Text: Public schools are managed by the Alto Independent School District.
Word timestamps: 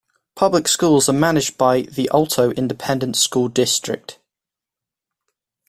Public 0.33 0.67
schools 0.67 1.07
are 1.09 1.13
managed 1.13 1.59
by 1.59 1.81
the 1.81 2.09
Alto 2.11 2.49
Independent 2.53 3.15
School 3.15 3.49
District. 3.49 4.17